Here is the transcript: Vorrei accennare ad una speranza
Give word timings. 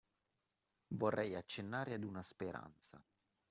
Vorrei 0.95 1.35
accennare 1.35 1.93
ad 1.93 2.03
una 2.03 2.23
speranza 2.23 2.99